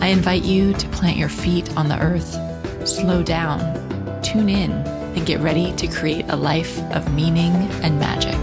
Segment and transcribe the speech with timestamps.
[0.00, 2.38] I invite you to plant your feet on the earth,
[2.86, 3.60] slow down,
[4.22, 7.52] tune in, and get ready to create a life of meaning
[7.82, 8.34] and magic.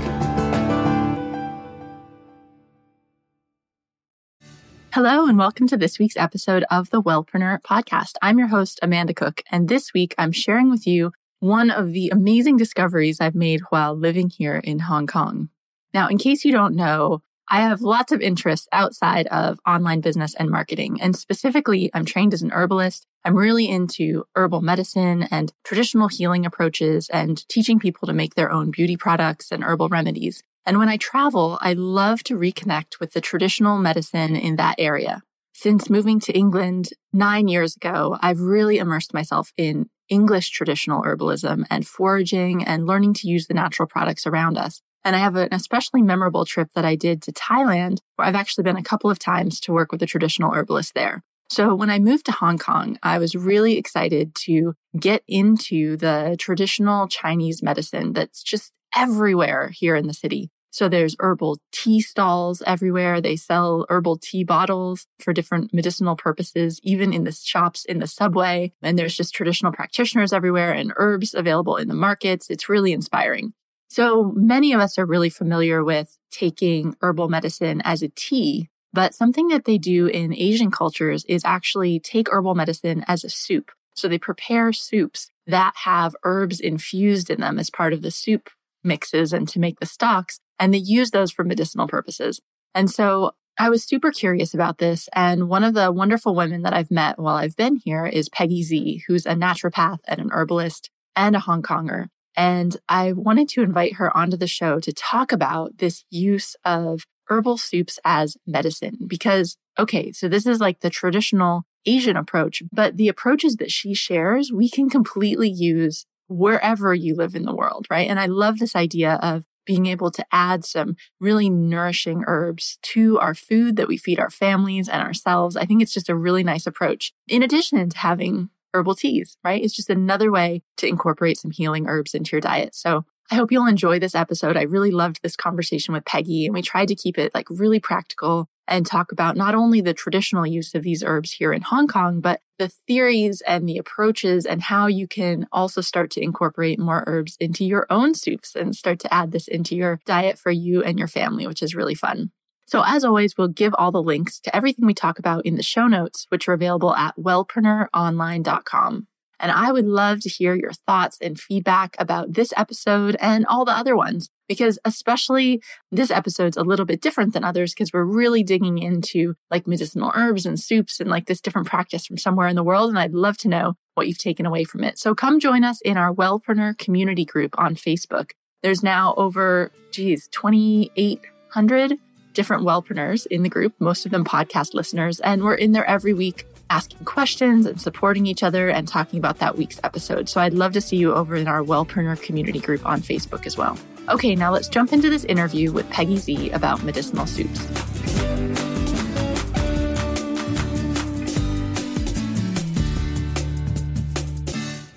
[4.93, 8.15] Hello, and welcome to this week's episode of the Wellpreneur podcast.
[8.21, 12.09] I'm your host, Amanda Cook, and this week I'm sharing with you one of the
[12.09, 15.49] amazing discoveries I've made while living here in Hong Kong.
[15.93, 17.21] Now, in case you don't know,
[17.53, 21.01] I have lots of interests outside of online business and marketing.
[21.01, 23.05] And specifically, I'm trained as an herbalist.
[23.25, 28.53] I'm really into herbal medicine and traditional healing approaches and teaching people to make their
[28.53, 30.41] own beauty products and herbal remedies.
[30.65, 35.21] And when I travel, I love to reconnect with the traditional medicine in that area.
[35.53, 41.65] Since moving to England nine years ago, I've really immersed myself in English traditional herbalism
[41.69, 44.81] and foraging and learning to use the natural products around us.
[45.03, 48.63] And I have an especially memorable trip that I did to Thailand, where I've actually
[48.63, 51.23] been a couple of times to work with a traditional herbalist there.
[51.49, 56.37] So when I moved to Hong Kong, I was really excited to get into the
[56.39, 60.49] traditional Chinese medicine that's just everywhere here in the city.
[60.73, 63.19] So there's herbal tea stalls everywhere.
[63.19, 68.07] They sell herbal tea bottles for different medicinal purposes, even in the shops in the
[68.07, 68.71] subway.
[68.81, 72.49] And there's just traditional practitioners everywhere and herbs available in the markets.
[72.49, 73.53] It's really inspiring.
[73.91, 79.13] So many of us are really familiar with taking herbal medicine as a tea, but
[79.13, 83.69] something that they do in Asian cultures is actually take herbal medicine as a soup.
[83.97, 88.49] So they prepare soups that have herbs infused in them as part of the soup
[88.81, 92.39] mixes and to make the stocks, and they use those for medicinal purposes.
[92.73, 95.09] And so I was super curious about this.
[95.13, 98.63] And one of the wonderful women that I've met while I've been here is Peggy
[98.63, 102.07] Z, who's a naturopath and an herbalist and a Hong Konger.
[102.35, 107.05] And I wanted to invite her onto the show to talk about this use of
[107.27, 112.97] herbal soups as medicine because, okay, so this is like the traditional Asian approach, but
[112.97, 117.87] the approaches that she shares, we can completely use wherever you live in the world,
[117.89, 118.09] right?
[118.09, 123.19] And I love this idea of being able to add some really nourishing herbs to
[123.19, 125.55] our food that we feed our families and ourselves.
[125.55, 127.13] I think it's just a really nice approach.
[127.27, 129.63] In addition to having herbal teas, right?
[129.63, 132.75] It's just another way to incorporate some healing herbs into your diet.
[132.75, 134.57] So I hope you'll enjoy this episode.
[134.57, 137.79] I really loved this conversation with Peggy and we tried to keep it like really
[137.79, 141.87] practical and talk about not only the traditional use of these herbs here in Hong
[141.87, 146.79] Kong, but the theories and the approaches and how you can also start to incorporate
[146.79, 150.51] more herbs into your own soups and start to add this into your diet for
[150.51, 152.31] you and your family, which is really fun.
[152.71, 155.61] So as always, we'll give all the links to everything we talk about in the
[155.61, 159.07] show notes, which are available at wellpreneuronline.com.
[159.41, 163.65] And I would love to hear your thoughts and feedback about this episode and all
[163.65, 165.61] the other ones, because especially
[165.91, 170.13] this episode's a little bit different than others because we're really digging into like medicinal
[170.15, 172.89] herbs and soups and like this different practice from somewhere in the world.
[172.89, 174.97] And I'd love to know what you've taken away from it.
[174.97, 178.29] So come join us in our Wellpreneur community group on Facebook.
[178.63, 181.97] There's now over, geez, 2,800
[182.33, 186.13] different wellpreneurs in the group, most of them podcast listeners, and we're in there every
[186.13, 190.29] week asking questions and supporting each other and talking about that week's episode.
[190.29, 193.57] So I'd love to see you over in our Wellpreneur community group on Facebook as
[193.57, 193.77] well.
[194.07, 197.67] Okay, now let's jump into this interview with Peggy Z about medicinal soups.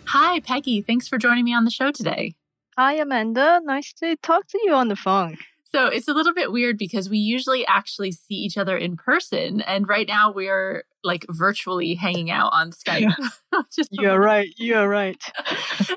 [0.07, 0.81] Hi, Peggy.
[0.81, 2.35] Thanks for joining me on the show today.
[2.79, 3.61] Hi, Amanda.
[3.65, 5.39] Nice to talk to you on the phone.
[5.75, 9.61] So it's a little bit weird because we usually actually see each other in person.
[9.61, 13.13] And right now we're like virtually hanging out on Skype.
[13.91, 14.55] You're right.
[14.57, 15.21] You're right.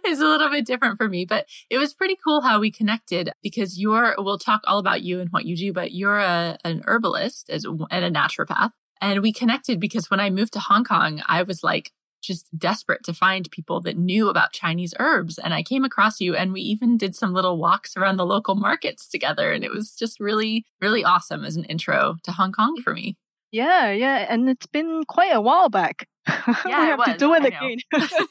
[0.03, 3.31] it's a little bit different for me, but it was pretty cool how we connected
[3.43, 6.81] because you're, we'll talk all about you and what you do, but you're a, an
[6.87, 8.71] herbalist as, and a naturopath.
[8.99, 11.91] And we connected because when I moved to Hong Kong, I was like,
[12.27, 15.37] just desperate to find people that knew about Chinese herbs.
[15.37, 18.55] And I came across you and we even did some little walks around the local
[18.55, 19.51] markets together.
[19.51, 23.15] And it was just really, really awesome as an intro to Hong Kong for me.
[23.51, 24.27] Yeah, yeah.
[24.29, 26.07] And it's been quite a while back.
[26.65, 27.07] Yeah, we have was.
[27.07, 27.77] to do it again.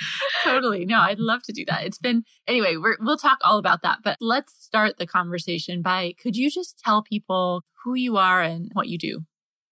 [0.44, 0.84] totally.
[0.84, 1.84] No, I'd love to do that.
[1.84, 3.98] It's been, anyway, we will talk all about that.
[4.04, 8.70] But let's start the conversation by could you just tell people who you are and
[8.72, 9.22] what you do?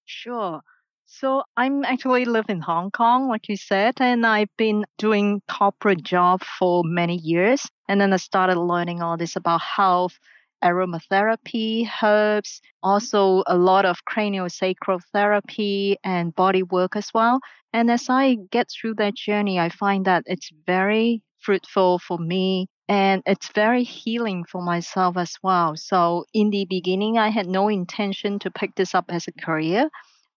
[0.04, 0.62] Sure.
[1.08, 6.02] So I'm actually live in Hong Kong, like you said, and I've been doing corporate
[6.02, 7.66] job for many years.
[7.88, 10.18] And then I started learning all this about health,
[10.64, 17.40] aromatherapy, herbs, also a lot of craniosacral therapy and body work as well.
[17.72, 22.66] And as I get through that journey, I find that it's very fruitful for me
[22.88, 25.76] and it's very healing for myself as well.
[25.76, 29.88] So in the beginning, I had no intention to pick this up as a career.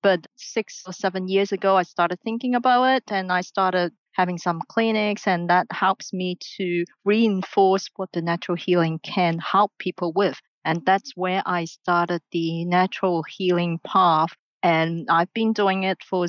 [0.01, 4.38] But six or seven years ago, I started thinking about it and I started having
[4.38, 10.12] some clinics, and that helps me to reinforce what the natural healing can help people
[10.13, 10.38] with.
[10.66, 14.31] And that's where I started the natural healing path.
[14.62, 16.28] And I've been doing it for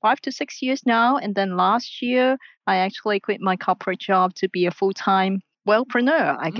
[0.00, 1.16] five to six years now.
[1.18, 5.40] And then last year, I actually quit my corporate job to be a full time
[5.68, 6.56] wellpreneur, I mm-hmm.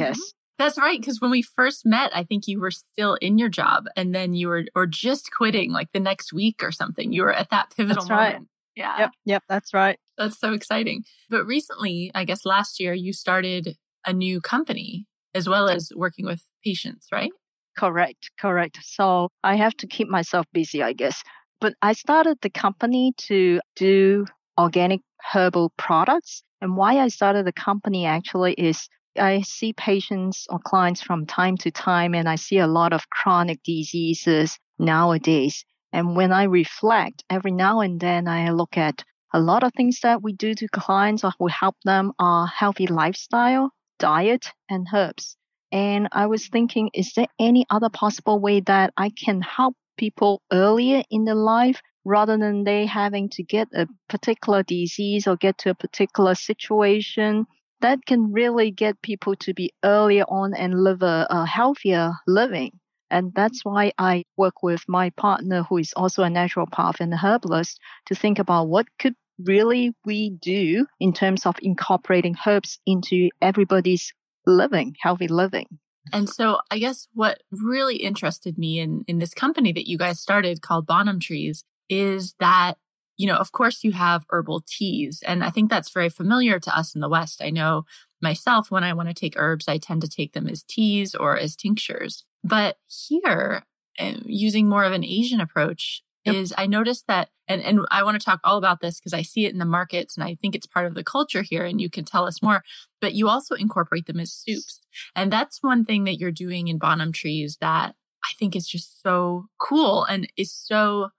[0.58, 1.00] That's right.
[1.00, 4.34] Because when we first met, I think you were still in your job and then
[4.34, 7.12] you were, or just quitting like the next week or something.
[7.12, 8.34] You were at that pivotal that's moment.
[8.34, 8.42] Right.
[8.74, 8.98] Yeah.
[8.98, 9.10] Yep.
[9.24, 9.42] Yep.
[9.48, 9.98] That's right.
[10.16, 11.04] That's so exciting.
[11.30, 13.76] But recently, I guess last year, you started
[14.06, 17.30] a new company as well as working with patients, right?
[17.76, 18.30] Correct.
[18.40, 18.78] Correct.
[18.82, 21.22] So I have to keep myself busy, I guess.
[21.60, 24.26] But I started the company to do
[24.58, 25.00] organic
[25.32, 26.42] herbal products.
[26.60, 31.56] And why I started the company actually is I see patients or clients from time
[31.58, 35.64] to time, and I see a lot of chronic diseases nowadays.
[35.92, 40.00] And when I reflect, every now and then I look at a lot of things
[40.00, 45.36] that we do to clients or we help them are healthy lifestyle, diet, and herbs.
[45.70, 50.40] And I was thinking, is there any other possible way that I can help people
[50.50, 55.58] earlier in their life rather than they having to get a particular disease or get
[55.58, 57.46] to a particular situation
[57.80, 62.72] that can really get people to be earlier on and live a, a healthier living.
[63.10, 67.16] And that's why I work with my partner, who is also a naturopath and a
[67.16, 73.30] herbalist, to think about what could really we do in terms of incorporating herbs into
[73.40, 74.12] everybody's
[74.46, 75.66] living, healthy living.
[76.12, 80.20] And so I guess what really interested me in, in this company that you guys
[80.20, 82.74] started called Bonum Trees is that,
[83.18, 85.22] you know, of course you have herbal teas.
[85.26, 87.42] And I think that's very familiar to us in the West.
[87.42, 87.84] I know
[88.22, 91.36] myself, when I want to take herbs, I tend to take them as teas or
[91.36, 92.24] as tinctures.
[92.44, 93.64] But here,
[93.98, 96.36] eh, using more of an Asian approach, yep.
[96.36, 99.22] is I noticed that, and, and I want to talk all about this because I
[99.22, 101.80] see it in the markets and I think it's part of the culture here and
[101.80, 102.62] you can tell us more,
[103.00, 104.86] but you also incorporate them as soups.
[105.16, 109.02] And that's one thing that you're doing in Bonum Trees that I think is just
[109.02, 111.10] so cool and is so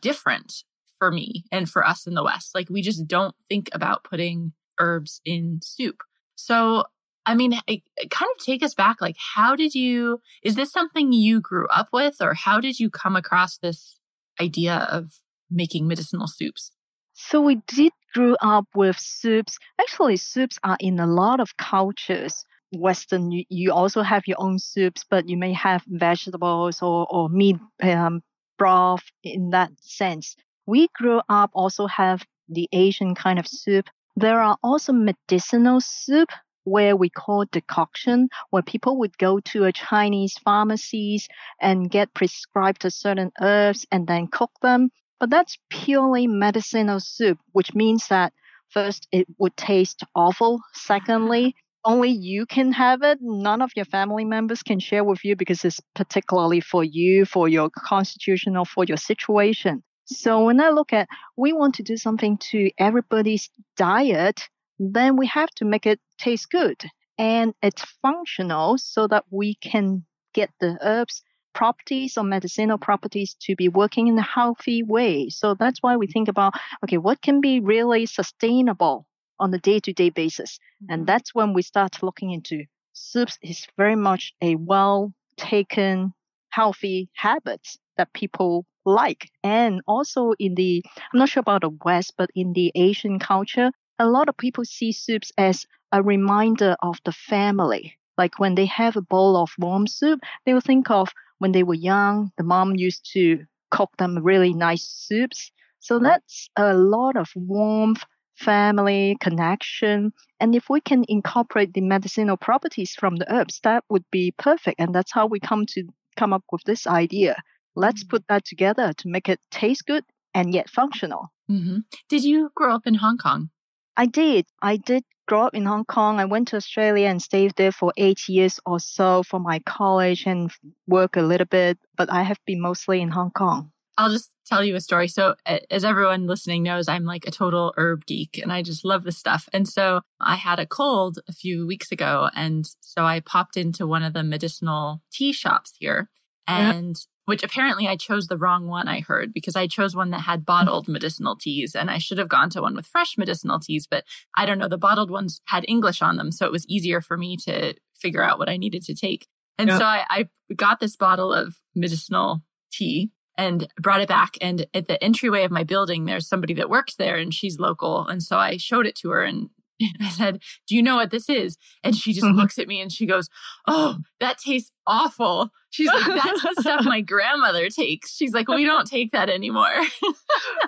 [0.00, 0.62] different
[1.00, 2.54] for me and for us in the West.
[2.54, 6.02] Like we just don't think about putting herbs in soup.
[6.36, 6.84] So,
[7.26, 9.00] I mean, it, kind of take us back.
[9.00, 12.90] Like, how did you, is this something you grew up with or how did you
[12.90, 13.98] come across this
[14.40, 15.20] idea of
[15.50, 16.72] making medicinal soups?
[17.14, 19.58] So we did grew up with soups.
[19.80, 22.44] Actually, soups are in a lot of cultures.
[22.72, 27.28] Western, you, you also have your own soups, but you may have vegetables or, or
[27.28, 28.20] meat um,
[28.58, 30.36] broth in that sense.
[30.70, 33.86] We grew up also have the Asian kind of soup.
[34.14, 36.28] There are also medicinal soup
[36.62, 41.26] where we call decoction, where people would go to a Chinese pharmacies
[41.60, 44.90] and get prescribed a certain herbs and then cook them.
[45.18, 48.32] But that's purely medicinal soup, which means that
[48.68, 50.60] first it would taste awful.
[50.72, 53.18] Secondly, only you can have it.
[53.20, 57.48] None of your family members can share with you because it's particularly for you, for
[57.48, 59.82] your constitution, or for your situation.
[60.12, 64.48] So when I look at, we want to do something to everybody's diet,
[64.78, 66.82] then we have to make it taste good
[67.18, 73.54] and it's functional so that we can get the herbs properties or medicinal properties to
[73.56, 75.28] be working in a healthy way.
[75.28, 79.06] So that's why we think about, okay, what can be really sustainable
[79.38, 80.58] on a day to day basis.
[80.82, 80.92] Mm-hmm.
[80.92, 86.12] And that's when we start looking into soups is very much a well taken,
[86.50, 89.28] healthy habits that people like.
[89.44, 93.70] And also in the, I'm not sure about the West, but in the Asian culture,
[93.98, 97.98] a lot of people see soups as a reminder of the family.
[98.16, 101.62] Like when they have a bowl of warm soup, they will think of when they
[101.62, 105.52] were young, the mom used to cook them really nice soups.
[105.80, 108.04] So that's a lot of warmth
[108.36, 110.12] family connection.
[110.40, 114.80] And if we can incorporate the medicinal properties from the herbs, that would be perfect.
[114.80, 115.84] And that's how we come to
[116.16, 117.36] come up with this idea.
[117.80, 121.32] Let's put that together to make it taste good and yet functional.
[121.50, 121.78] Mm-hmm.
[122.10, 123.48] Did you grow up in Hong Kong?
[123.96, 124.44] I did.
[124.60, 126.20] I did grow up in Hong Kong.
[126.20, 130.26] I went to Australia and stayed there for eight years or so for my college
[130.26, 130.52] and
[130.86, 133.72] work a little bit, but I have been mostly in Hong Kong.
[133.96, 135.08] I'll just tell you a story.
[135.08, 139.04] So, as everyone listening knows, I'm like a total herb geek and I just love
[139.04, 139.48] this stuff.
[139.54, 142.28] And so, I had a cold a few weeks ago.
[142.34, 146.10] And so, I popped into one of the medicinal tea shops here.
[146.46, 146.96] And
[147.30, 150.44] which apparently I chose the wrong one, I heard, because I chose one that had
[150.44, 153.86] bottled medicinal teas and I should have gone to one with fresh medicinal teas.
[153.88, 154.02] But
[154.36, 156.32] I don't know, the bottled ones had English on them.
[156.32, 159.28] So it was easier for me to figure out what I needed to take.
[159.58, 159.78] And yep.
[159.78, 164.36] so I, I got this bottle of medicinal tea and brought it back.
[164.40, 168.08] And at the entryway of my building, there's somebody that works there and she's local.
[168.08, 169.50] And so I showed it to her and
[170.00, 171.56] I said, Do you know what this is?
[171.82, 172.36] And she just mm-hmm.
[172.38, 173.28] looks at me and she goes,
[173.66, 175.50] Oh, that tastes awful.
[175.70, 178.14] She's like, That's the stuff my grandmother takes.
[178.14, 179.72] She's like, We don't take that anymore.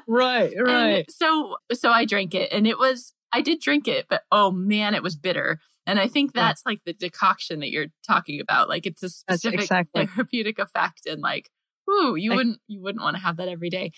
[0.07, 0.97] right, right.
[0.97, 4.51] And so so I drank it and it was I did drink it, but oh
[4.51, 5.59] man, it was bitter.
[5.87, 6.71] And I think that's yeah.
[6.71, 8.69] like the decoction that you're talking about.
[8.69, 10.07] Like it's a specific exactly.
[10.07, 11.51] therapeutic effect and like,
[11.91, 13.93] ooh, you wouldn't you wouldn't want to have that every day.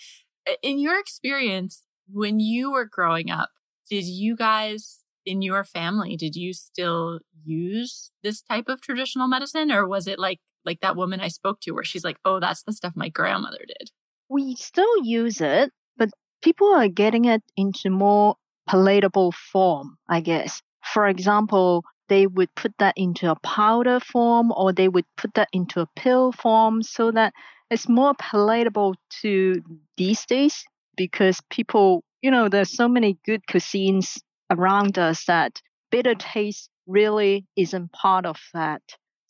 [0.61, 3.49] In your experience, when you were growing up,
[3.89, 9.71] did you guys in your family, did you still use this type of traditional medicine
[9.71, 12.63] or was it like like that woman I spoke to where she's like, "Oh, that's
[12.63, 13.91] the stuff my grandmother did."
[14.29, 16.09] We still use it, but
[16.41, 18.35] people are getting it into more
[18.67, 20.61] palatable form, I guess.
[20.93, 25.49] For example, they would put that into a powder form or they would put that
[25.53, 27.33] into a pill form so that
[27.69, 29.61] it's more palatable to
[29.97, 30.63] these days
[30.97, 35.61] because people, you know, there's so many good cuisines around us that
[35.91, 38.81] bitter taste really isn't part of that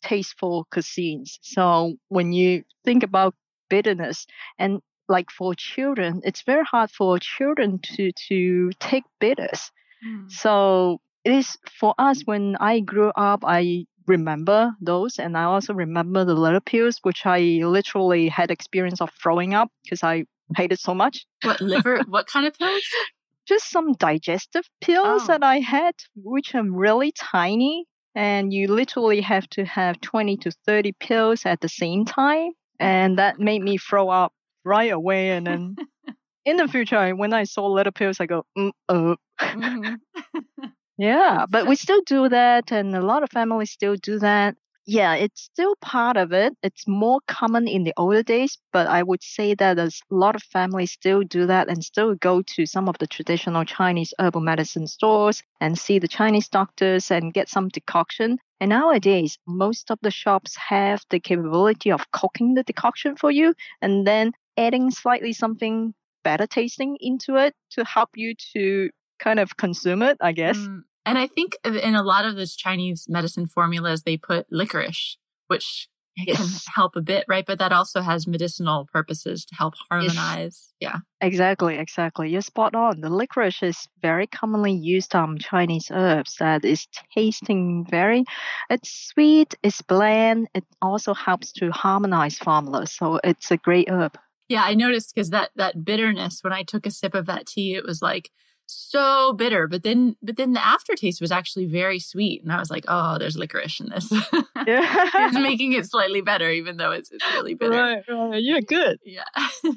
[0.02, 1.38] tasteful cuisines.
[1.42, 3.34] So when you think about
[3.68, 4.26] bitterness
[4.58, 9.70] and like for children, it's very hard for children to, to take bitters.
[10.06, 10.30] Mm.
[10.30, 15.74] So it is for us when I grew up, I remember those and I also
[15.74, 20.78] remember the liver pills, which I literally had experience of throwing up because I hated
[20.78, 21.26] so much.
[21.42, 22.02] What liver?
[22.08, 22.82] what kind of pills?
[23.46, 25.26] just some digestive pills oh.
[25.28, 27.86] that I had, which are really tiny.
[28.14, 32.50] And you literally have to have 20 to 30 pills at the same time.
[32.80, 34.32] And that made me throw up
[34.64, 35.30] right away.
[35.30, 35.76] And then
[36.44, 39.16] in the future, when I saw little pills, I go, mm, uh.
[39.40, 39.94] mm-hmm.
[40.98, 42.72] yeah, but we still do that.
[42.72, 44.56] And a lot of families still do that
[44.86, 46.56] yeah, it's still part of it.
[46.62, 50.44] It's more common in the older days, but I would say that a lot of
[50.44, 54.86] families still do that and still go to some of the traditional Chinese herbal medicine
[54.86, 58.38] stores and see the Chinese doctors and get some decoction.
[58.60, 63.54] And nowadays, most of the shops have the capability of cooking the decoction for you
[63.82, 69.56] and then adding slightly something better tasting into it to help you to kind of
[69.56, 70.68] consume it, I guess.
[70.68, 75.16] Mm, and I think in a lot of those Chinese medicine formulas, they put licorice,
[75.46, 76.36] which yes.
[76.36, 77.46] can help a bit, right?
[77.46, 80.72] But that also has medicinal purposes to help harmonize.
[80.80, 80.92] Yes.
[80.92, 80.96] Yeah.
[81.20, 82.30] Exactly, exactly.
[82.30, 83.00] You're spot on.
[83.00, 88.24] The licorice is very commonly used on Chinese herbs that is tasting very,
[88.68, 90.48] it's sweet, it's bland.
[90.54, 92.92] It also helps to harmonize formulas.
[92.92, 94.18] So it's a great herb.
[94.48, 97.74] Yeah, I noticed because that, that bitterness, when I took a sip of that tea,
[97.74, 98.30] it was like,
[98.66, 102.70] so bitter but then but then the aftertaste was actually very sweet and i was
[102.70, 104.12] like oh there's licorice in this.
[104.68, 107.70] It's making it slightly better even though it's, it's really bitter.
[107.70, 108.42] Right, right.
[108.42, 108.98] yeah good.
[109.04, 109.24] Yeah.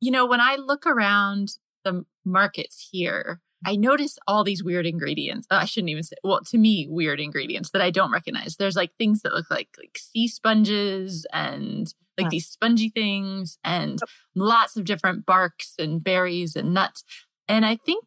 [0.00, 1.52] You know when i look around
[1.84, 6.42] the markets here i notice all these weird ingredients oh, i shouldn't even say well
[6.42, 8.56] to me weird ingredients that i don't recognize.
[8.56, 13.98] There's like things that look like like sea sponges and like these spongy things and
[14.34, 17.04] lots of different barks and berries and nuts
[17.48, 18.04] and I think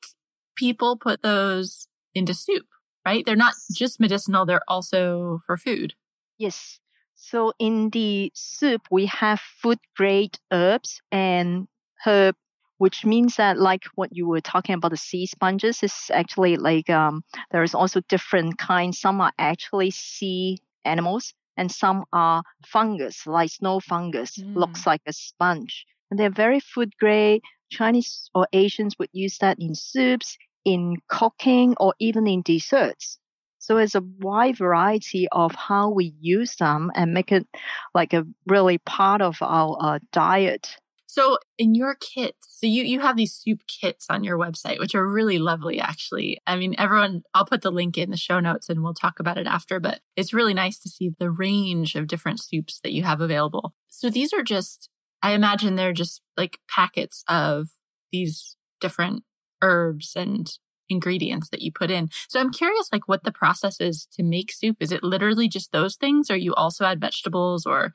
[0.55, 2.65] people put those into soup,
[3.05, 3.25] right?
[3.25, 5.93] They're not just medicinal, they're also for food.
[6.37, 6.79] Yes.
[7.15, 11.67] So in the soup, we have food grade herbs and
[12.05, 12.35] herb,
[12.77, 16.89] which means that like what you were talking about, the sea sponges is actually like,
[16.89, 18.99] um, there's also different kinds.
[18.99, 24.55] Some are actually sea animals and some are fungus, like snow fungus, mm.
[24.55, 25.85] looks like a sponge.
[26.09, 27.41] And they're very food grade.
[27.69, 33.17] Chinese or Asians would use that in soups, in cooking, or even in desserts.
[33.59, 37.45] So it's a wide variety of how we use them and make it
[37.93, 40.77] like a really part of our uh, diet.
[41.07, 44.93] So in your kits, so you you have these soup kits on your website, which
[44.93, 46.37] are really lovely actually.
[46.45, 49.37] I mean, everyone I'll put the link in the show notes and we'll talk about
[49.37, 53.03] it after, but it's really nice to see the range of different soups that you
[53.03, 53.73] have available.
[53.89, 54.89] So these are just
[55.21, 57.67] I imagine they're just like packets of
[58.11, 59.23] these different
[59.61, 60.49] herbs and
[60.89, 62.09] ingredients that you put in.
[62.29, 64.77] So I'm curious like what the process is to make soup.
[64.79, 67.93] Is it literally just those things or you also add vegetables or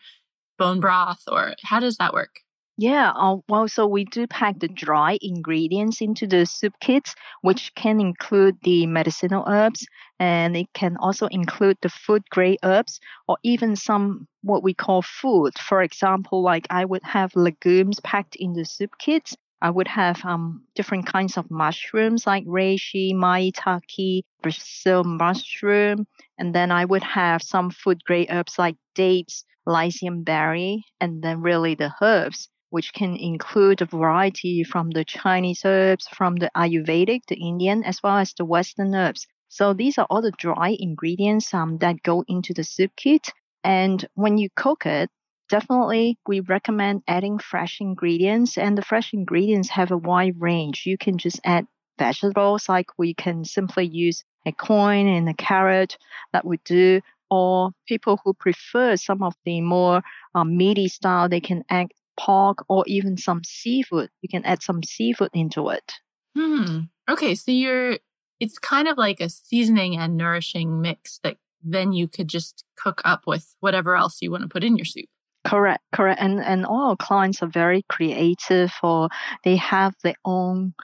[0.59, 2.41] bone broth or how does that work?
[2.79, 7.73] Yeah, uh, well, so we do pack the dry ingredients into the soup kits, which
[7.75, 9.87] can include the medicinal herbs
[10.23, 15.02] and it can also include the food grade herbs or even some what we call
[15.02, 15.59] food.
[15.59, 19.37] For example, like I would have legumes packed in the soup kits.
[19.61, 26.07] I would have um, different kinds of mushrooms like reishi, maitake, Brazil mushroom,
[26.38, 31.41] and then I would have some food grade herbs like dates, lycium berry, and then
[31.41, 37.21] really the herbs which can include a variety from the Chinese herbs, from the Ayurvedic,
[37.29, 39.26] the Indian, as well as the Western herbs.
[39.52, 43.28] So these are all the dry ingredients um, that go into the soup kit.
[43.62, 45.11] And when you cook it,
[45.50, 48.56] definitely we recommend adding fresh ingredients.
[48.56, 50.85] And the fresh ingredients have a wide range.
[50.87, 51.66] You can just add
[51.99, 55.99] vegetables, like we can simply use a coin and a carrot
[56.32, 57.02] that would do.
[57.30, 60.00] Or people who prefer some of the more
[60.35, 64.09] um, meaty style, they can add pork or even some seafood.
[64.23, 65.92] You can add some seafood into it.
[66.35, 66.85] Hmm.
[67.11, 67.99] Okay, so you're
[68.43, 73.01] it's kind of like a seasoning and nourishing mix that then you could just cook
[73.05, 75.07] up with whatever else you want to put in your soup.
[75.47, 76.21] Correct, correct.
[76.21, 79.11] And and all our clients are very creative or
[79.45, 80.75] they have their own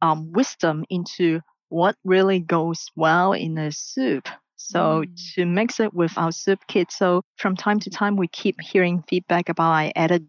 [0.00, 4.28] um, wisdom into what really goes well in a soup.
[4.54, 5.34] So mm.
[5.34, 6.92] to mix it with our soup kit.
[6.92, 10.28] So from time to time we keep hearing feedback about I added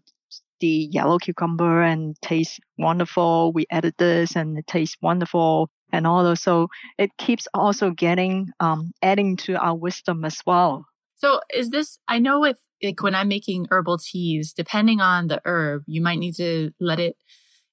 [0.58, 3.52] the yellow cucumber and tastes wonderful.
[3.52, 6.42] We added this and it tastes wonderful and all those.
[6.42, 6.68] So
[6.98, 10.86] it keeps also getting um, adding to our wisdom as well.
[11.16, 11.98] So is this?
[12.08, 16.18] I know with like when I'm making herbal teas, depending on the herb, you might
[16.18, 17.16] need to let it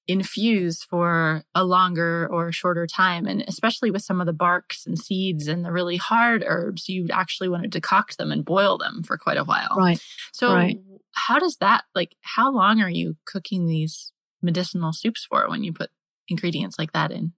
[0.06, 3.26] infuse for a longer or shorter time.
[3.26, 7.08] And especially with some of the barks and seeds and the really hard herbs, you
[7.12, 9.76] actually want to decoct them and boil them for quite a while.
[9.76, 10.02] Right.
[10.32, 10.78] So right
[11.18, 15.72] how does that like how long are you cooking these medicinal soups for when you
[15.72, 15.90] put
[16.28, 17.32] ingredients like that in?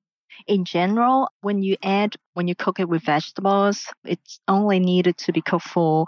[0.46, 5.32] In general, when you add when you cook it with vegetables, it's only needed to
[5.32, 6.06] be cooked for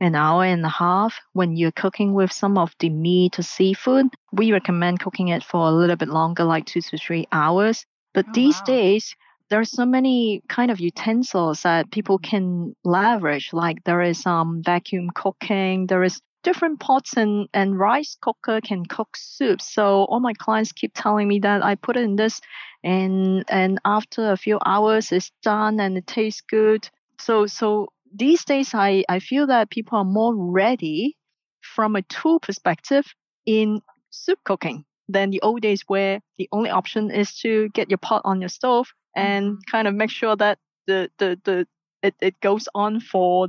[0.00, 1.18] an hour and a half.
[1.32, 5.66] When you're cooking with some of the meat or seafood, we recommend cooking it for
[5.68, 7.84] a little bit longer, like two to three hours.
[8.12, 8.64] But oh, these wow.
[8.66, 9.14] days,
[9.50, 13.52] there are so many kind of utensils that people can leverage.
[13.52, 18.86] Like there is um vacuum cooking, there is different pots and, and rice cooker can
[18.86, 19.60] cook soup.
[19.60, 22.40] So all my clients keep telling me that I put it in this
[22.84, 26.88] and and after a few hours it's done and it tastes good.
[27.18, 31.16] So so these days I, I feel that people are more ready
[31.62, 33.06] from a tool perspective
[33.46, 33.80] in
[34.10, 38.22] soup cooking than the old days where the only option is to get your pot
[38.24, 39.70] on your stove and mm-hmm.
[39.70, 41.66] kind of make sure that the the, the
[42.02, 43.48] it, it goes on for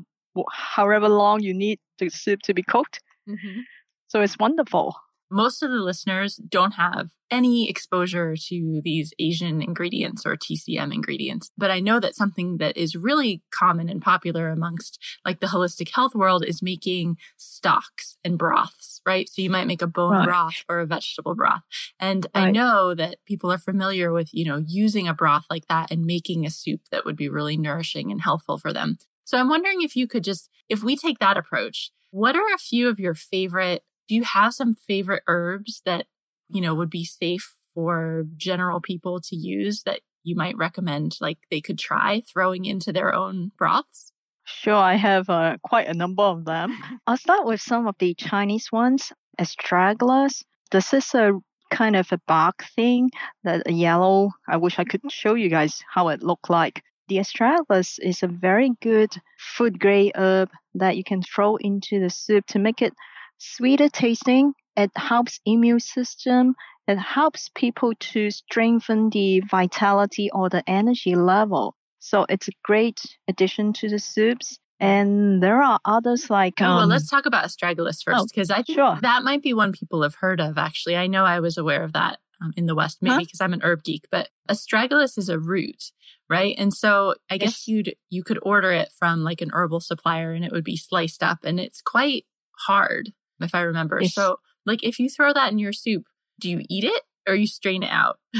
[0.51, 3.01] however long you need the soup to be cooked.
[3.27, 3.61] Mm-hmm.
[4.07, 4.95] So it's wonderful.
[5.31, 11.51] Most of the listeners don't have any exposure to these Asian ingredients or TCM ingredients,
[11.57, 15.89] but I know that something that is really common and popular amongst like the holistic
[15.93, 19.27] health world is making stocks and broths, right?
[19.27, 20.25] So you might make a bone right.
[20.25, 21.63] broth or a vegetable broth.
[21.99, 22.45] And right.
[22.45, 26.05] I know that people are familiar with, you know, using a broth like that and
[26.05, 28.99] making a soup that would be really nourishing and helpful for them.
[29.25, 32.59] So I'm wondering if you could just, if we take that approach, what are a
[32.59, 36.05] few of your favorite, do you have some favorite herbs that,
[36.49, 41.39] you know, would be safe for general people to use that you might recommend, like
[41.51, 44.11] they could try throwing into their own broths?
[44.45, 46.77] Sure, I have uh, quite a number of them.
[47.07, 49.11] I'll start with some of the Chinese ones.
[49.39, 50.43] Astragalus.
[50.71, 51.33] This is a
[51.71, 53.09] kind of a bark thing
[53.43, 54.31] that a yellow.
[54.47, 56.83] I wish I could show you guys how it looked like.
[57.07, 62.09] The astragalus is a very good food grade herb that you can throw into the
[62.09, 62.93] soup to make it
[63.37, 64.53] sweeter tasting.
[64.75, 66.55] It helps immune system.
[66.87, 71.75] It helps people to strengthen the vitality or the energy level.
[71.99, 74.59] So it's a great addition to the soups.
[74.79, 76.61] And there are others like.
[76.61, 78.97] Um, oh, well, let's talk about astragalus first, because oh, I think sure.
[79.01, 80.57] that might be one people have heard of.
[80.57, 83.45] Actually, I know I was aware of that um, in the West, maybe because huh?
[83.45, 84.05] I'm an herb geek.
[84.11, 85.91] But astragalus is a root,
[86.29, 86.55] right?
[86.57, 90.43] And so I guess you'd you could order it from like an herbal supplier, and
[90.43, 92.25] it would be sliced up, and it's quite
[92.67, 93.99] hard, if I remember.
[94.01, 94.13] Yes.
[94.13, 96.05] So, like, if you throw that in your soup,
[96.39, 98.19] do you eat it or you strain it out?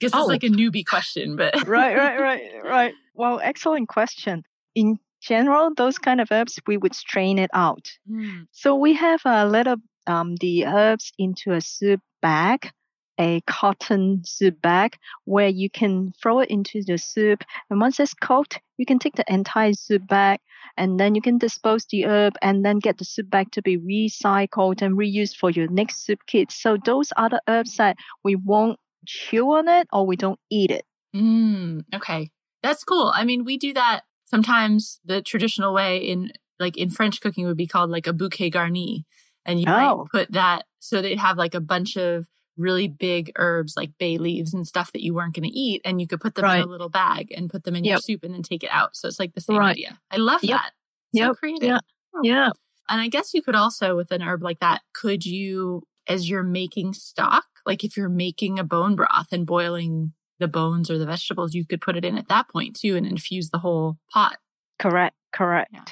[0.00, 0.20] Guess oh.
[0.20, 2.94] it's like a newbie question, but right, right, right, right.
[3.14, 4.42] Well, excellent question.
[4.74, 7.88] In general, those kind of herbs, we would strain it out.
[8.10, 8.46] Mm.
[8.50, 12.72] So we have a little um, the herbs into a soup bag
[13.18, 17.44] a cotton soup bag where you can throw it into the soup.
[17.70, 20.40] And once it's cooked, you can take the entire soup bag
[20.76, 23.78] and then you can dispose the herb and then get the soup bag to be
[23.78, 26.50] recycled and reused for your next soup kit.
[26.50, 30.70] So those are the herbs that we won't chew on it or we don't eat
[30.70, 30.84] it.
[31.14, 32.30] Mm, okay.
[32.62, 33.12] That's cool.
[33.14, 37.56] I mean, we do that sometimes the traditional way in like in French cooking would
[37.56, 39.04] be called like a bouquet garni.
[39.44, 39.72] And you oh.
[39.72, 44.18] might put that so they'd have like a bunch of really big herbs like bay
[44.18, 46.58] leaves and stuff that you weren't going to eat and you could put them right.
[46.58, 47.92] in a little bag and put them in yep.
[47.92, 49.70] your soup and then take it out so it's like the same right.
[49.70, 50.60] idea i love yep.
[50.60, 50.72] that
[51.12, 51.78] yeah so creative yeah.
[52.22, 52.50] yeah
[52.88, 56.42] and i guess you could also with an herb like that could you as you're
[56.42, 61.06] making stock like if you're making a bone broth and boiling the bones or the
[61.06, 64.36] vegetables you could put it in at that point too and infuse the whole pot
[64.78, 65.84] correct correct yeah.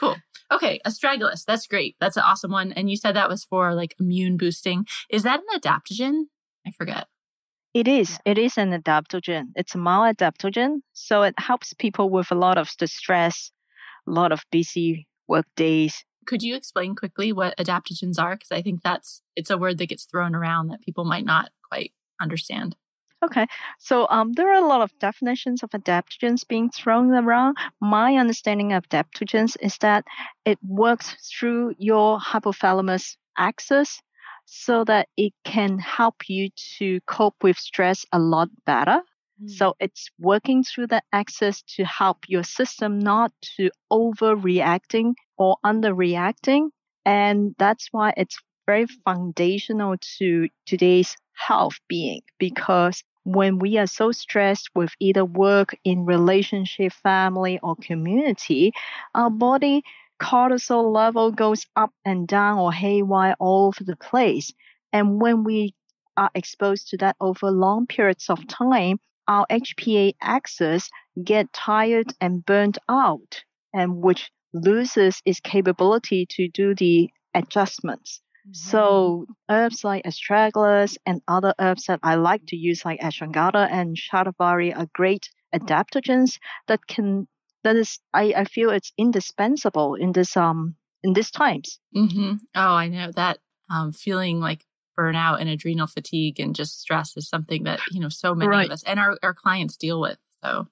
[0.00, 0.16] Cool.
[0.50, 1.44] Okay, astragalus.
[1.44, 1.94] That's great.
[2.00, 2.72] That's an awesome one.
[2.72, 4.86] And you said that was for like immune boosting.
[5.10, 6.24] Is that an adaptogen?
[6.66, 7.06] I forget.
[7.74, 8.18] It is.
[8.24, 9.48] It is an adaptogen.
[9.54, 10.80] It's a maladaptogen.
[10.94, 13.52] So it helps people with a lot of stress,
[14.08, 16.02] a lot of busy work days.
[16.26, 18.34] Could you explain quickly what adaptogens are?
[18.34, 21.50] Because I think that's it's a word that gets thrown around that people might not
[21.62, 22.74] quite understand.
[23.22, 23.46] Okay,
[23.78, 27.58] so um, there are a lot of definitions of adaptogens being thrown around.
[27.78, 30.06] My understanding of adaptogens is that
[30.46, 34.00] it works through your hypothalamus axis
[34.46, 39.02] so that it can help you to cope with stress a lot better.
[39.42, 39.50] Mm.
[39.50, 46.70] So it's working through the axis to help your system not to overreacting or underreacting.
[47.04, 54.12] And that's why it's very foundational to today's health being because when we are so
[54.12, 58.72] stressed with either work, in relationship, family, or community,
[59.14, 59.82] our body
[60.20, 64.52] cortisol level goes up and down or haywire all over the place.
[64.92, 65.74] And when we
[66.16, 70.90] are exposed to that over long periods of time, our HPA axis
[71.22, 78.20] get tired and burnt out, and which loses its capability to do the adjustments.
[78.52, 83.96] So herbs like astragalus and other herbs that I like to use like ashwagandha and
[83.96, 87.28] shatavari are great adaptogens that can
[87.64, 91.78] that is I, I feel it's indispensable in this um in these times.
[91.96, 92.34] Mm-hmm.
[92.54, 93.38] Oh, I know that
[93.70, 94.66] um, feeling like
[94.98, 98.66] burnout and adrenal fatigue and just stress is something that you know so many right.
[98.66, 100.18] of us and our, our clients deal with.
[100.42, 100.68] So,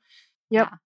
[0.50, 0.68] yep.
[0.70, 0.76] Yeah.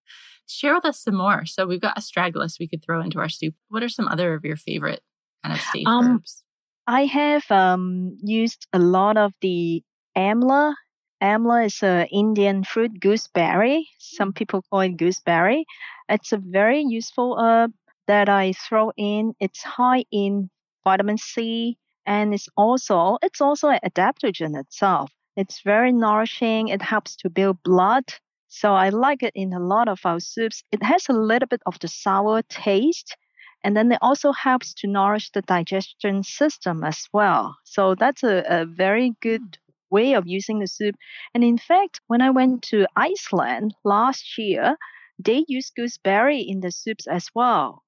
[0.45, 1.45] Share with us some more.
[1.45, 3.55] So we've got astragalus we could throw into our soup.
[3.69, 5.01] What are some other of your favorite
[5.41, 6.42] kind of safe um, herbs?
[6.87, 9.83] I have um, used a lot of the
[10.17, 10.73] amla.
[11.21, 13.87] Amla is an Indian fruit gooseberry.
[13.99, 15.65] Some people call it gooseberry.
[16.09, 17.71] It's a very useful herb
[18.07, 19.33] that I throw in.
[19.39, 20.49] It's high in
[20.83, 25.09] vitamin C and it's also it's also an adaptogen itself.
[25.37, 26.67] It's very nourishing.
[26.67, 28.03] It helps to build blood.
[28.49, 30.63] So I like it in a lot of our soups.
[30.71, 33.15] It has a little bit of the sour taste,
[33.63, 37.55] and then it also helps to nourish the digestion system as well.
[37.63, 39.57] So that's a, a very good
[39.89, 40.95] way of using the soup.
[41.33, 44.75] And in fact, when I went to Iceland last year,
[45.23, 47.83] they use gooseberry in the soups as well.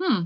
[0.00, 0.24] Hmm.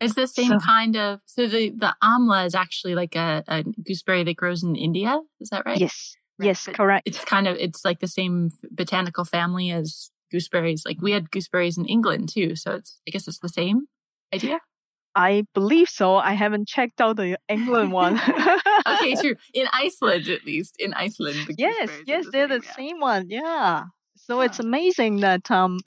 [0.00, 3.64] It's the same so, kind of so the the amla is actually like a, a
[3.64, 5.20] gooseberry that grows in India.
[5.40, 5.78] Is that right?
[5.78, 6.16] Yes.
[6.38, 6.46] Right.
[6.46, 7.08] Yes, but correct.
[7.08, 10.84] It's kind of it's like the same botanical family as gooseberries.
[10.86, 13.88] Like we had gooseberries in England too, so it's I guess it's the same
[14.32, 14.60] idea?
[15.14, 16.16] I believe so.
[16.16, 18.20] I haven't checked out the England one.
[18.86, 19.34] okay, true.
[19.52, 21.54] In Iceland, at least in Iceland.
[21.58, 22.76] Yes, yes, the they're same, the yeah.
[22.76, 23.26] same one.
[23.28, 23.82] Yeah.
[24.16, 25.78] So it's amazing that um,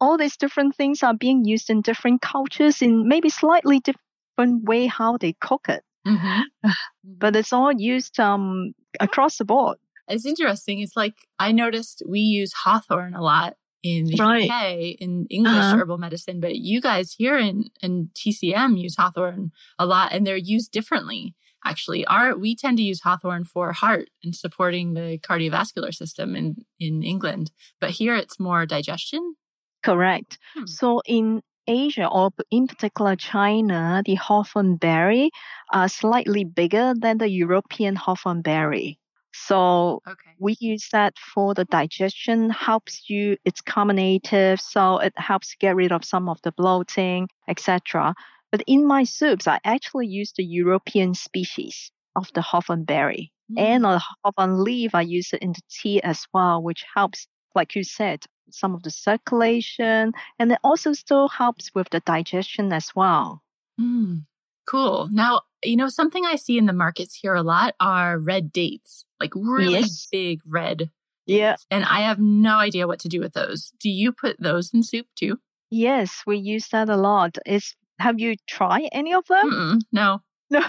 [0.00, 4.86] all these different things are being used in different cultures in maybe slightly different way
[4.86, 5.82] how they cook it.
[6.06, 6.70] Mm-hmm.
[7.04, 9.78] but it's all used um, across the board.
[10.08, 10.80] It's interesting.
[10.80, 14.50] It's like I noticed we use hawthorn a lot in the right.
[14.50, 15.76] UK in English uh-huh.
[15.76, 20.36] herbal medicine, but you guys here in, in TCM use hawthorn a lot and they're
[20.36, 21.34] used differently.
[21.64, 26.56] Actually, our we tend to use hawthorn for heart and supporting the cardiovascular system in,
[26.80, 29.36] in England, but here it's more digestion.
[29.84, 30.38] Correct.
[30.54, 30.66] Hmm.
[30.66, 35.30] So in Asia, or in particular China, the hawthorn berry
[35.72, 38.98] are slightly bigger than the European hawthorn berry.
[39.32, 40.30] So okay.
[40.38, 45.92] we use that for the digestion, helps you, it's carbonated, so it helps get rid
[45.92, 48.14] of some of the bloating, etc.
[48.50, 53.32] But in my soups, I actually use the European species of the hawthorn berry.
[53.50, 53.58] Mm.
[53.58, 57.74] And the hawthorn leaf, I use it in the tea as well, which helps, like
[57.74, 62.90] you said, some of the circulation, and it also still helps with the digestion as
[62.94, 63.42] well.
[63.80, 64.24] Mm.
[64.66, 65.08] Cool.
[65.12, 69.04] Now, you know, something I see in the markets here a lot are red dates,
[69.20, 70.08] like really Yes.
[70.10, 70.90] big red.
[71.26, 71.56] Yeah.
[71.70, 73.72] And I have no idea what to do with those.
[73.80, 75.38] Do you put those in soup too?
[75.70, 77.38] Yes, we use that a lot.
[77.46, 79.50] It's have you tried any of them?
[79.50, 80.20] Mm-mm, no.
[80.50, 80.60] No.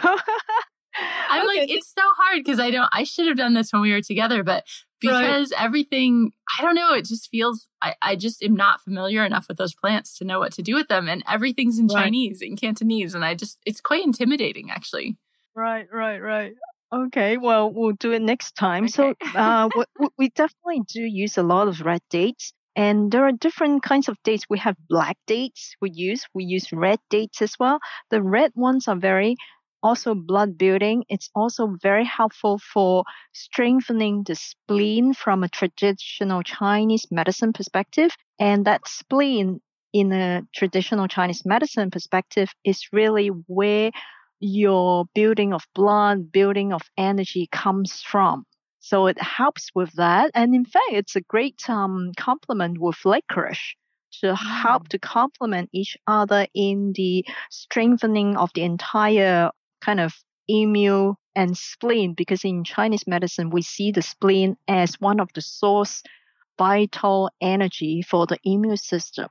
[0.99, 3.91] I'm like, it's so hard because I don't, I should have done this when we
[3.91, 4.65] were together, but
[5.06, 5.21] Right.
[5.21, 9.47] because everything, I don't know, it just feels, I, I just am not familiar enough
[9.49, 11.10] with those plants to know what to do with them.
[11.10, 12.03] And everything's in Right.
[12.03, 13.13] Chinese and Cantonese.
[13.13, 15.17] And I just, it's quite intimidating actually.
[15.56, 16.53] Right, right, right.
[16.93, 18.88] Okay, well, we'll do it next time.
[18.88, 23.32] So, uh, we- we definitely do use a lot of red dates, and there are
[23.32, 24.45] different kinds of dates.
[24.49, 26.25] We have black dates we use.
[26.36, 27.79] We use red dates as well.
[28.12, 29.36] The red ones are very
[29.84, 31.04] also blood building.
[31.10, 38.65] It's also very helpful for strengthening the spleen from a traditional Chinese medicine perspective, and
[38.65, 39.62] that spleen
[39.93, 43.91] in a traditional Chinese medicine perspective is really where
[44.39, 48.46] your building of blood, building of energy comes from.
[48.80, 50.32] So it helps with that.
[50.34, 53.76] And in fact, it's a great um, complement with licorice
[54.22, 59.52] to help to complement each other in the strengthening of the entire
[59.84, 60.13] kind of
[60.48, 62.13] immune and spleen.
[62.13, 66.04] Because in Chinese medicine, we see the spleen as one of the source
[66.58, 69.28] vital energy for the immune system.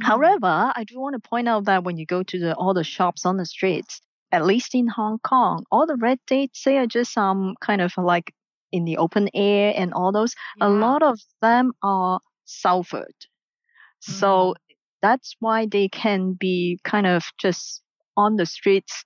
[0.00, 2.84] However, I do want to point out that when you go to the, all the
[2.84, 6.86] shops on the streets, at least in Hong Kong, all the red dates they are
[6.86, 8.32] just um kind of like
[8.72, 10.34] in the open air and all those.
[10.62, 13.26] A lot of them are sulfured,
[14.00, 14.54] so
[15.02, 17.82] that's why they can be kind of just
[18.16, 19.04] on the streets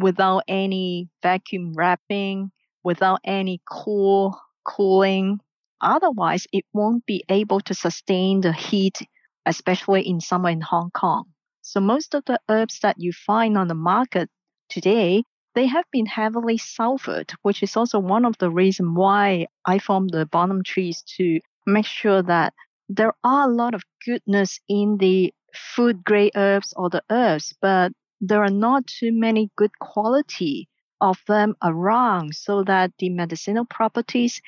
[0.00, 2.50] without any vacuum wrapping,
[2.84, 5.40] without any cool cooling.
[5.80, 9.00] Otherwise, it won't be able to sustain the heat
[9.46, 11.24] especially in summer in Hong Kong.
[11.62, 14.28] So most of the herbs that you find on the market
[14.68, 15.22] today,
[15.54, 20.10] they have been heavily sulfured, which is also one of the reasons why I formed
[20.10, 22.52] the Bonum Trees to make sure that
[22.88, 27.92] there are a lot of goodness in the food grade herbs or the herbs, but
[28.20, 30.68] there are not too many good quality
[31.00, 34.40] of them around so that the medicinal properties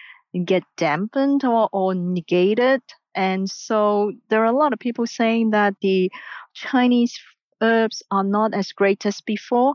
[0.45, 2.83] get dampened or, or negated
[3.19, 6.09] and so there are a lot of people saying that the
[6.55, 7.19] Chinese
[7.61, 9.75] herbs are not as great as before.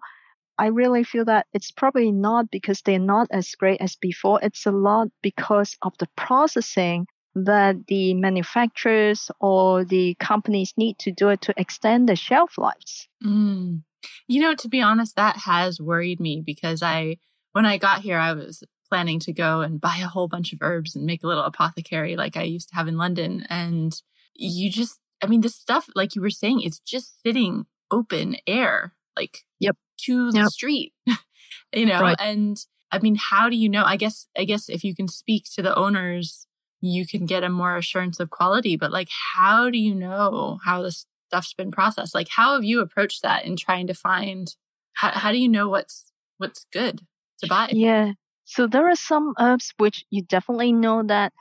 [0.58, 4.40] I really feel that it's probably not because they're not as great as before.
[4.42, 11.12] It's a lot because of the processing that the manufacturers or the companies need to
[11.12, 13.08] do it to extend the shelf lives.
[13.24, 13.82] Mm.
[14.28, 17.18] You know, to be honest, that has worried me because I,
[17.54, 20.60] when I got here, I was planning to go and buy a whole bunch of
[20.62, 23.46] herbs and make a little apothecary like I used to have in London.
[23.50, 24.00] And
[24.36, 28.94] you just, I mean, this stuff, like you were saying, is just sitting open air,
[29.16, 29.78] like Yep.
[30.06, 30.48] to the Yep.
[30.50, 30.94] street,
[31.74, 32.18] you know, Right.
[32.20, 32.58] and
[32.92, 33.84] I mean, how do you know?
[33.84, 36.46] I guess, I guess if you can speak to the owners,
[36.84, 40.82] you can get a more assurance of quality, but like, how do you know how
[40.82, 42.14] this stuff's been processed?
[42.14, 44.54] Like, how have you approached that in trying to find,
[44.92, 47.00] how, how do you know what's, what's good
[47.40, 47.70] to buy?
[47.72, 48.12] Yeah.
[48.44, 51.32] So there are some herbs which you definitely know that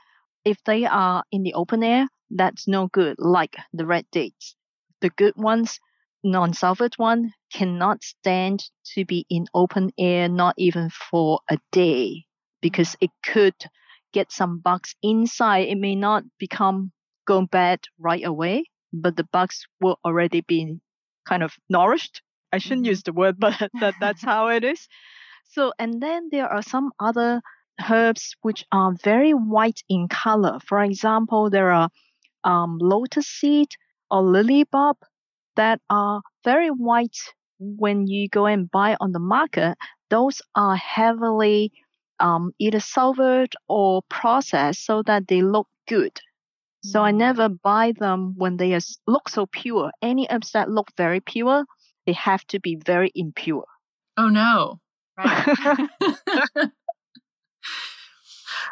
[0.45, 4.55] if they are in the open air, that's no good, like the red dates.
[5.01, 5.81] The good ones,
[6.23, 12.23] non-sulfate one, cannot stand to be in open air, not even for a day,
[12.61, 13.55] because it could
[14.13, 15.67] get some bugs inside.
[15.69, 16.93] It may not become
[17.27, 20.79] go bad right away, but the bugs will already be
[21.27, 22.21] kind of nourished.
[22.53, 22.89] I shouldn't Mhm.
[22.89, 24.87] use the word, but that, that's how it is.
[25.45, 27.41] So, and then there are some other
[27.89, 30.59] herbs which are very white in color.
[30.67, 31.89] For example, there are
[32.43, 33.69] um, lotus seed
[34.11, 34.97] or lily bulb
[35.55, 37.17] that are very white
[37.59, 39.77] when you go and buy on the market.
[40.09, 41.71] Those are heavily
[42.23, 46.19] um, either sulfured or processed so that they look good.
[46.81, 47.17] So I Mm.
[47.17, 49.91] never buy them when they look so pure.
[50.01, 51.65] Any herbs that look very pure,
[52.05, 53.65] they have to be very impure.
[54.17, 54.79] Oh no.
[55.17, 55.45] Right.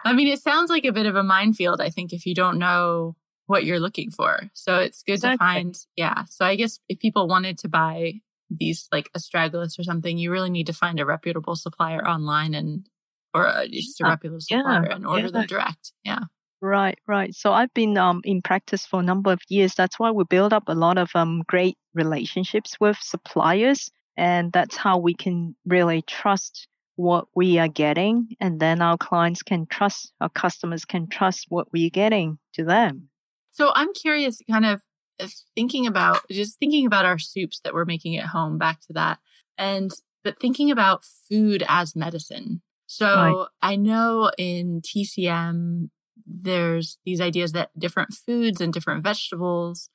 [0.06, 2.58] I mean, it sounds like a bit of a minefield, I think, if you don't
[2.58, 4.50] know what you're looking for.
[4.54, 6.26] So it's good to find, yeah.
[6.26, 10.50] So I guess if people wanted to buy these like astragalus or something, you really
[10.50, 12.88] need to find a reputable supplier online and,
[13.34, 15.32] or uh, just a Yeah, reputable yeah, supplier and order yeah.
[15.32, 15.94] them direct.
[16.04, 16.20] Yeah.
[16.62, 17.34] Right, right.
[17.34, 19.74] So I've been um, in practice for a number of years.
[19.74, 23.90] That's why we build up a lot of um, great relationships with suppliers.
[24.16, 26.68] And that's how we can really trust
[26.98, 28.36] what we are getting.
[28.40, 33.10] And then our clients can trust, our customers can trust what we're getting to them.
[33.52, 34.82] So I'm curious, kind of
[35.20, 38.58] uh, thinking about just thinking about our soups that we're making at home.
[38.58, 39.20] Back to that,
[39.58, 39.92] and
[40.24, 42.62] but thinking about food as medicine.
[42.94, 43.48] So right.
[43.62, 45.92] I know in TCM,
[46.26, 49.90] there's these ideas that different foods and different vegetables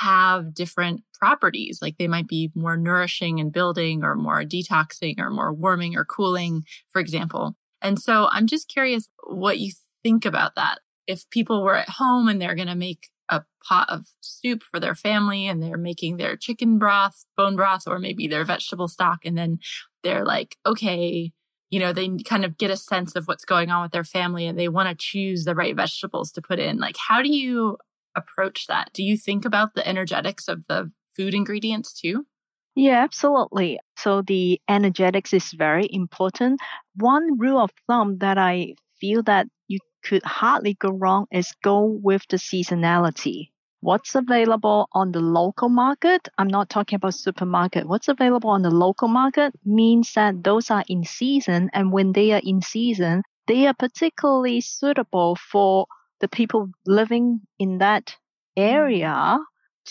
[0.00, 1.80] have different properties.
[1.82, 6.06] Like they might be more nourishing and building or more detoxing or more warming or
[6.06, 7.54] cooling, for example.
[7.82, 10.78] And so I'm just curious what you think about that.
[11.06, 14.80] If people were at home and they're going to make a pot of soup for
[14.80, 19.18] their family and they're making their chicken broth, bone broth, or maybe their vegetable stock.
[19.26, 19.58] And then
[20.02, 21.32] they're like, okay,
[21.70, 24.46] you know, they kind of get a sense of what's going on with their family
[24.46, 26.78] and they want to choose the right vegetables to put in.
[26.78, 27.76] Like, how do you
[28.16, 28.90] approach that?
[28.92, 32.26] Do you think about the energetics of the food ingredients too?
[32.74, 33.80] Yeah, absolutely.
[33.96, 36.60] So the energetics is very important.
[36.94, 41.82] One rule of thumb that I feel that you could hardly go wrong is go
[41.84, 43.50] with the seasonality.
[43.80, 46.28] What's available on the local market?
[46.36, 47.86] I'm not talking about supermarket.
[47.86, 51.70] What's available on the local market means that those are in season.
[51.72, 55.86] And when they are in season, they are particularly suitable for
[56.20, 58.16] the people living in that
[58.56, 59.38] area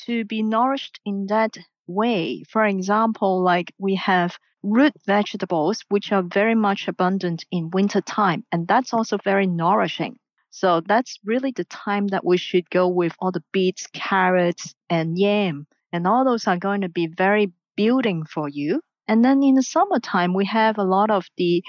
[0.06, 2.44] to be nourished in that way.
[2.50, 8.44] For example, like we have root vegetables, which are very much abundant in winter time,
[8.52, 10.20] and that's also very nourishing.
[10.50, 15.18] So that's really the time that we should go with all the beets, carrots, and
[15.18, 15.68] yam.
[15.92, 18.82] And all those are going to be very building for you.
[19.08, 21.64] And then in the summertime, we have a lot of the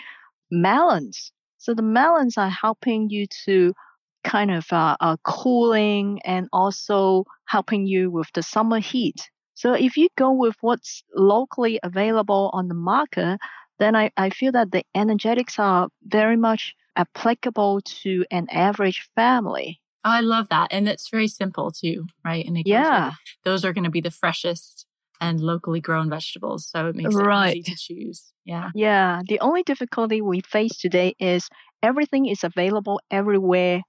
[0.51, 1.33] melons.
[1.59, 3.73] So the melons are helping you to
[4.25, 9.31] kind of uh, uh, cooling and also helping you with the summer heat.
[9.55, 13.39] So if you go with what's locally available on the market,
[13.79, 19.81] then I, I feel that the energetics are very much applicable to an average family.
[20.05, 20.69] I love that.
[20.71, 22.45] And it's very simple too, right?
[22.47, 23.13] And yeah,
[23.45, 24.87] those are going to be the freshest
[25.21, 26.69] and locally grown vegetables.
[26.69, 27.57] So it makes right.
[27.57, 28.33] it easy to choose.
[28.45, 28.71] Yeah.
[28.75, 29.21] Yeah.
[29.27, 31.49] The only difficulty we face today is
[31.83, 33.83] everything is available everywhere,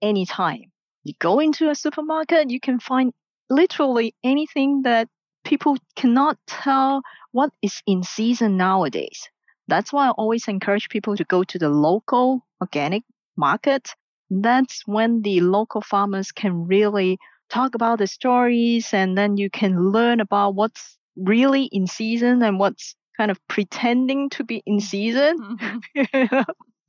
[0.00, 0.72] anytime.
[1.04, 3.12] You go into a supermarket, you can find
[3.48, 5.08] literally anything that
[5.44, 9.28] people cannot tell what is in season nowadays.
[9.70, 13.04] That's why I always encourage people to go to the local organic
[13.36, 13.94] market.
[14.28, 19.90] That's when the local farmers can really talk about the stories and then you can
[19.90, 25.58] learn about what's really in season and what's kind of pretending to be in season.
[25.96, 26.40] Mm-hmm.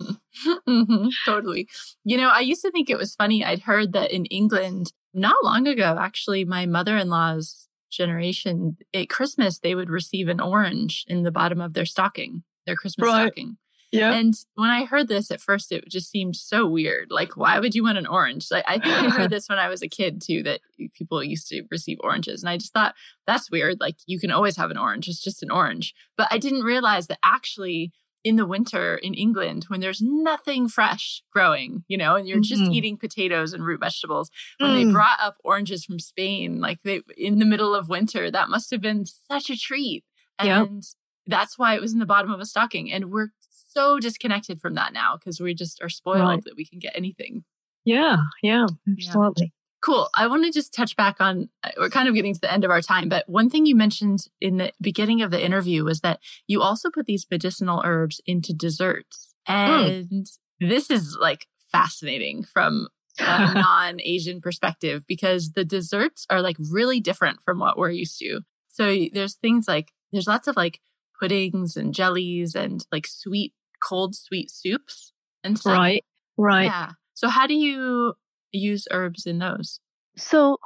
[0.68, 1.68] mm-hmm, totally.
[2.04, 3.44] You know, I used to think it was funny.
[3.44, 9.10] I'd heard that in England, not long ago, actually, my mother in law's generation, at
[9.10, 13.28] Christmas, they would receive an orange in the bottom of their stocking, their Christmas right.
[13.28, 13.58] stocking.
[13.92, 14.14] Yeah.
[14.14, 17.08] And when I heard this at first, it just seemed so weird.
[17.12, 18.48] Like, why would you want an orange?
[18.50, 20.62] Like, I think I heard this when I was a kid too, that
[20.94, 22.42] people used to receive oranges.
[22.42, 22.96] And I just thought,
[23.28, 23.82] that's weird.
[23.82, 25.10] Like, you can always have an orange.
[25.10, 25.94] It's just an orange.
[26.16, 27.92] But I didn't realize that actually
[28.24, 32.62] in the winter in England when there's nothing fresh growing, you know, and you're just
[32.62, 32.74] mm-hmm.
[32.74, 34.30] eating potatoes and root vegetables.
[34.60, 34.86] When mm.
[34.86, 38.70] they brought up oranges from Spain, like they in the middle of winter, that must
[38.72, 40.06] have been such a treat.
[40.38, 40.84] And yep.
[41.28, 42.92] That's why it was in the bottom of a stocking.
[42.92, 46.44] And we're so disconnected from that now because we just are spoiled right.
[46.44, 47.44] that we can get anything.
[47.86, 49.46] Yeah, yeah, absolutely.
[49.46, 49.50] Yeah.
[49.82, 50.10] Cool.
[50.16, 52.64] I want to just touch back on, uh, we're kind of getting to the end
[52.64, 56.02] of our time, but one thing you mentioned in the beginning of the interview was
[56.02, 59.34] that you also put these medicinal herbs into desserts.
[59.48, 59.54] Hmm.
[59.54, 60.70] And mm.
[60.70, 67.00] this is like fascinating from a non Asian perspective because the desserts are like really
[67.00, 68.42] different from what we're used to.
[68.68, 70.80] So there's things like, there's lots of like
[71.22, 75.78] puddings and jellies and like sweet, cold, sweet soups and stuff.
[75.78, 76.04] Right.
[76.38, 76.66] Right.
[76.66, 76.92] Yeah.
[77.14, 78.16] So how do you
[78.52, 79.80] use herbs in those?
[80.18, 80.58] So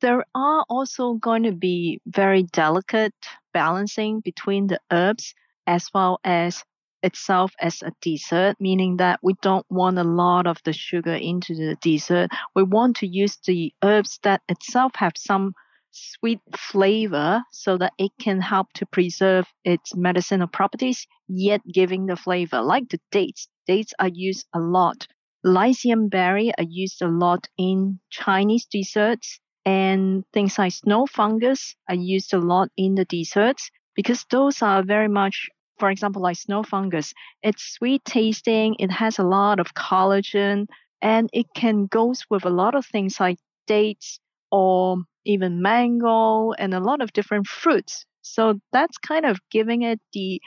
[0.00, 3.14] there are also going to be very delicate
[3.54, 5.34] balancing between the herbs
[5.66, 6.62] as well as
[7.02, 11.54] itself as a dessert, meaning that we don't want a lot of the sugar into
[11.54, 12.30] the dessert.
[12.54, 15.54] We want to use the herbs that itself have some
[15.92, 22.16] sweet flavor so that it can help to preserve its medicinal properties, yet giving the
[22.16, 22.62] flavor.
[22.62, 25.06] Like the dates, dates are used a lot
[25.44, 31.96] Lycium berry are used a lot in Chinese desserts and things like snow fungus are
[31.96, 36.62] used a lot in the desserts because those are very much, for example, like snow
[36.62, 37.12] fungus.
[37.42, 38.76] It's sweet tasting.
[38.78, 40.66] It has a lot of collagen
[41.00, 44.20] and it can goes with a lot of things like dates
[44.52, 48.04] or even mango and a lot of different fruits.
[48.22, 50.40] So that's kind of giving it the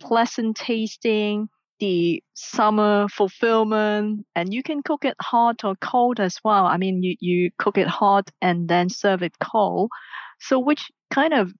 [0.00, 1.48] pleasant tasting
[1.80, 6.66] the summer fulfillment and you can cook it hot or cold as well.
[6.66, 9.90] I mean, you, you cook it hot and then serve it cold.
[10.38, 11.52] So which kind of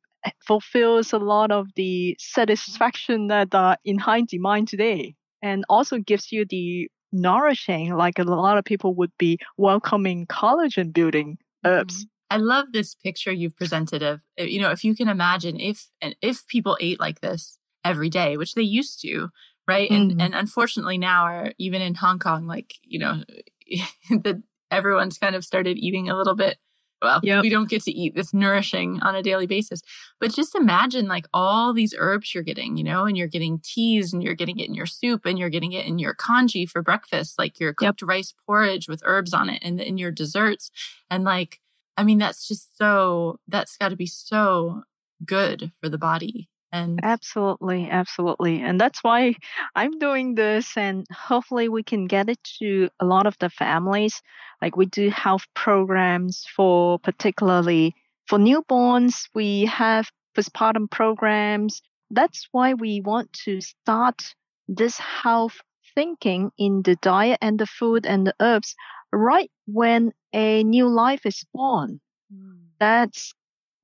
[0.47, 6.31] fulfills a lot of the satisfaction that are in high demand today and also gives
[6.31, 12.05] you the nourishing, like a lot of people would be welcoming collagen building herbs.
[12.05, 12.09] Mm-hmm.
[12.33, 15.91] I love this picture you've presented of, eh, you know, if you can imagine if,
[16.01, 19.29] and if people ate like this every day, which they used to,
[19.69, 19.91] right?
[19.91, 20.13] Mm-hmm.
[20.13, 23.23] And, and unfortunately now are even in Hong Kong, like, you know,
[24.11, 26.57] the, everyone's kind of started eating a little bit
[27.03, 27.43] well, yep.
[27.43, 29.83] we don't get to eat this nourishing on a daily basis.
[30.21, 34.13] But just imagine like all these herbs you're getting, you know, and you're getting teas
[34.13, 36.81] and you're getting it in your soup and you're getting it in your congee for
[36.81, 38.09] breakfast, like your cooked yep.
[38.09, 40.71] rice porridge with herbs on it and in your desserts.
[41.11, 41.59] And like,
[41.97, 44.83] I mean, that's just so, that's got to be so
[45.25, 46.49] good for the body.
[46.73, 48.63] And absolutely, absolutely.
[48.63, 49.35] And that's why
[49.75, 50.75] I'm doing this.
[50.77, 54.23] And hopefully we can get it to a lot of the families.
[54.63, 57.95] Like we do health programs for particularly
[58.27, 59.29] for newborns.
[59.35, 61.83] We have postpartum programs.
[62.11, 64.35] That's why we want to start
[64.67, 65.61] this health
[65.95, 68.75] thinking in the diet and the food and the herbs
[69.13, 72.01] right when a new life is born.
[72.33, 72.59] Mm.
[72.79, 73.35] That's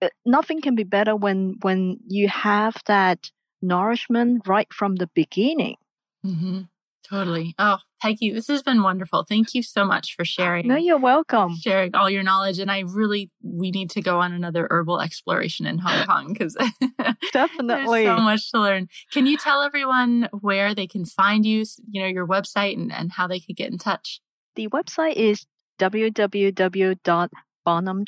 [0.01, 5.77] uh, nothing can be better when when you have that nourishment right from the beginning.
[6.25, 6.63] Mm-hmm.
[7.09, 7.55] Totally.
[7.59, 9.25] Oh, Peggy, this has been wonderful.
[9.27, 10.69] Thank you so much for sharing.
[10.69, 11.57] No, you're welcome.
[11.57, 12.59] Sharing all your knowledge.
[12.59, 16.55] And I really, we need to go on another herbal exploration in Hong Kong because
[17.33, 18.89] definitely so much to learn.
[19.11, 23.13] Can you tell everyone where they can find you, you know, your website and, and
[23.13, 24.21] how they could get in touch?
[24.59, 25.47] The website is
[25.79, 27.29] www
[27.65, 28.05] bonum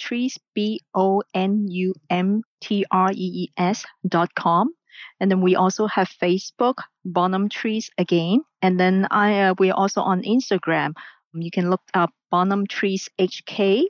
[0.52, 4.74] B O N U M T R E E S dot com.
[5.20, 8.40] And then we also have Facebook, Bonum Trees again.
[8.62, 10.94] And then I uh, we're also on Instagram.
[11.34, 13.84] You can look up Bonum Trees HK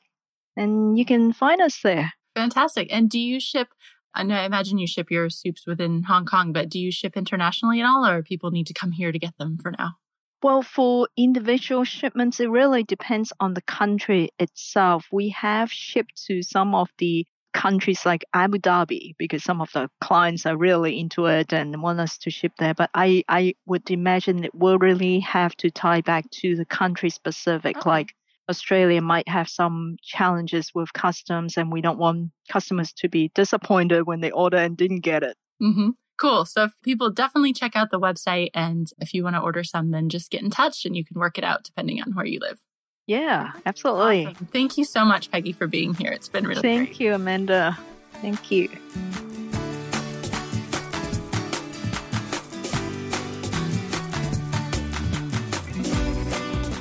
[0.54, 2.12] and you can find us there.
[2.34, 2.92] Fantastic.
[2.92, 3.68] And do you ship
[4.12, 7.80] I I imagine you ship your soups within Hong Kong, but do you ship internationally
[7.80, 9.99] at all or people need to come here to get them for now?
[10.42, 15.06] Well, for individual shipments, it really depends on the country itself.
[15.12, 19.90] We have shipped to some of the countries like Abu Dhabi because some of the
[20.00, 22.74] clients are really into it and want us to ship there.
[22.74, 27.10] But I, I would imagine it will really have to tie back to the country
[27.10, 27.76] specific.
[27.76, 27.90] Okay.
[27.90, 28.14] Like
[28.48, 34.06] Australia might have some challenges with customs, and we don't want customers to be disappointed
[34.06, 35.36] when they order and didn't get it.
[35.62, 35.90] Mm-hmm.
[36.20, 36.44] Cool.
[36.44, 38.50] So people definitely check out the website.
[38.54, 41.18] And if you want to order some, then just get in touch and you can
[41.18, 42.60] work it out depending on where you live.
[43.06, 44.26] Yeah, absolutely.
[44.26, 44.46] Awesome.
[44.52, 46.12] Thank you so much, Peggy, for being here.
[46.12, 47.00] It's been really Thank great.
[47.00, 47.76] you, Amanda.
[48.20, 48.68] Thank you.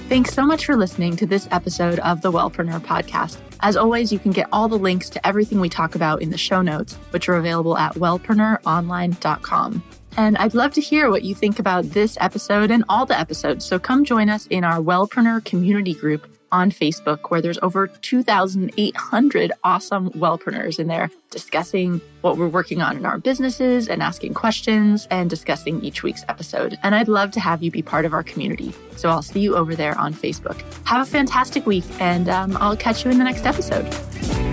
[0.10, 3.38] Thanks so much for listening to this episode of the Wellpreneur podcast.
[3.60, 6.38] As always, you can get all the links to everything we talk about in the
[6.38, 9.84] show notes, which are available at wellpreneuronline.com.
[10.18, 13.66] And I'd love to hear what you think about this episode and all the episodes.
[13.66, 19.52] So come join us in our Wellpreneur community group on Facebook, where there's over 2,800
[19.64, 25.08] awesome wellpreneurs in there discussing what we're working on in our businesses and asking questions
[25.12, 26.78] and discussing each week's episode.
[26.84, 28.74] And I'd love to have you be part of our community.
[28.96, 30.62] So I'll see you over there on Facebook.
[30.86, 34.49] Have a fantastic week, and um, I'll catch you in the next episode.